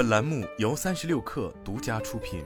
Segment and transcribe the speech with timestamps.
[0.00, 2.42] 本栏目由三十六氪独家出品。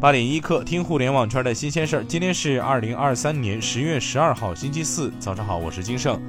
[0.00, 2.04] 八点一刻，听互联网圈的新鲜事儿。
[2.04, 6.22] 今天是二零二三年十月十二号，星期四，早上好，我是金盛。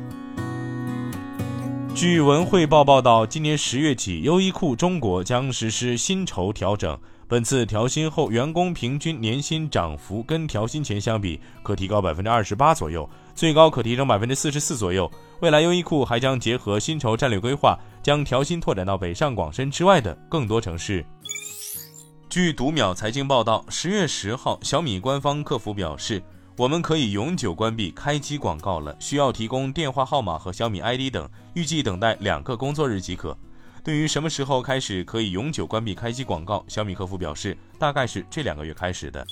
[1.93, 6.99] 据文汇报报道，今年十月起，优衣库中国将实施薪酬调整。
[7.27, 15.11] 本次调薪后，员工平均年薪涨幅跟调薪前相比，可提高百分之二十八左右，最高可提升百分之四十四左右。
[15.41, 21.03] 未来，优衣库还将结合薪酬战略规划，将调薪拓展到北上广深之外的更多城市。
[22.29, 26.21] 据读秒财经报道，十月十号，小米官方客服表示，
[26.55, 33.35] 我们可以永久关闭开机广告了，需要提供电话号码和小米 ID 等，预计等待两个工作日即可。
[33.85, 39.23] 对于什么时候开始可以永久关闭开机广告，小米客服表示，大概是这两个月开始的。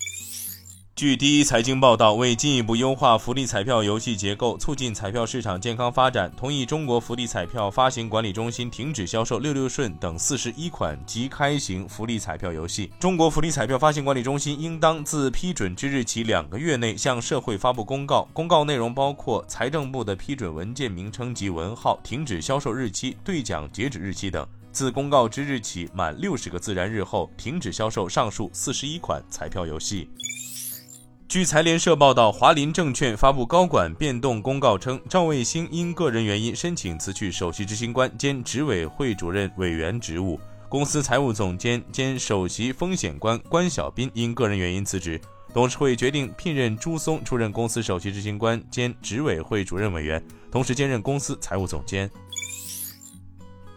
[1.03, 12.89] 据第一财经报道，为进一步优化福利彩票游戏结构，促进彩票市场健康发展，同意中国福利彩票发行管理中心停止销售六六顺等四十一款即开型福利彩票游戏。
[13.01, 24.47] 中国福利彩票发行管理中心应当自批准之日起两个月内向社会发布公告，公告内容包括财政部的批准文件名称及文号、停止销售日期、兑奖截止日期等。
[24.71, 30.07] 自公告之日起满六十个自然日后，停止销售上述四十一款彩票游戏。
[31.33, 40.39] 据财联社报道，华林证券发布高管变动公告称，赵卫星因个人原因申请辞去首席执行官兼执委会主任委员职务。
[40.69, 45.19] 公司财务总监兼首席风险官关小斌因个人原因辞职。
[45.51, 52.07] 董事会决定聘任朱松出任公司首席执行官兼执委会主任委员，同时兼任公司财务总监。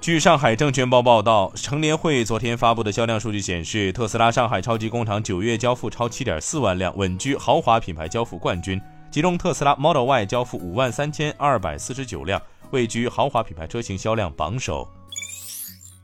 [0.07, 8.81] 据上海证券报报道，成联会昨天发布的销量数据显示，特斯拉上海超级工厂九月交付超七点四万辆，稳居豪华品牌交付冠军。
[9.11, 12.41] 其中，特斯拉 Model Y 交付五万三千二百四十九辆，
[12.71, 14.89] 位居豪华品牌车型销量榜首。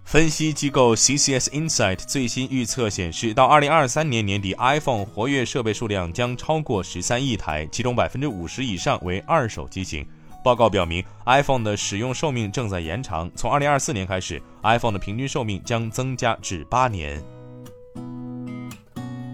[0.02, 10.04] 分析机构 CCS Insight 最新预测显示，到二零二三年年底，iPhone 活跃设备数量将超过十三亿台，其中百分之五十以上为二手机型。
[10.42, 13.30] 报告表明，iPhone 的使用寿命正在延长。
[13.34, 17.22] 从2024年开始，iPhone 的平均寿命将增加至八年。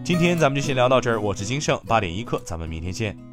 [0.04, 3.27] 今天咱们就先聊到这儿，我是金盛八点一刻，咱们明天见。